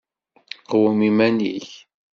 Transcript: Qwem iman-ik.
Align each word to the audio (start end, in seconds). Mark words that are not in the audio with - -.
Qwem 0.69 0.99
iman-ik. 1.09 1.69